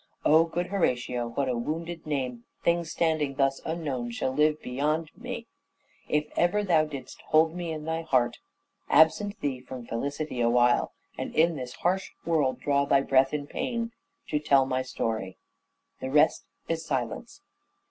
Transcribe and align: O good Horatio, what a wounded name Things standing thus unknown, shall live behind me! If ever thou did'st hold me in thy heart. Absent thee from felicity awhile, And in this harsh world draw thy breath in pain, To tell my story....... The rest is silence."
O 0.25 0.45
good 0.45 0.65
Horatio, 0.69 1.27
what 1.27 1.47
a 1.47 1.55
wounded 1.55 2.07
name 2.07 2.43
Things 2.63 2.89
standing 2.89 3.35
thus 3.35 3.61
unknown, 3.63 4.09
shall 4.09 4.31
live 4.33 4.59
behind 4.59 5.11
me! 5.15 5.45
If 6.09 6.25
ever 6.35 6.63
thou 6.63 6.85
did'st 6.85 7.21
hold 7.27 7.53
me 7.53 7.71
in 7.71 7.85
thy 7.85 8.01
heart. 8.01 8.39
Absent 8.89 9.39
thee 9.41 9.59
from 9.59 9.85
felicity 9.85 10.41
awhile, 10.41 10.91
And 11.19 11.35
in 11.35 11.55
this 11.55 11.73
harsh 11.75 12.09
world 12.25 12.59
draw 12.61 12.85
thy 12.87 13.01
breath 13.01 13.31
in 13.31 13.45
pain, 13.45 13.91
To 14.29 14.39
tell 14.39 14.65
my 14.65 14.81
story....... 14.81 15.37
The 15.99 16.09
rest 16.09 16.45
is 16.67 16.83
silence." 16.83 17.43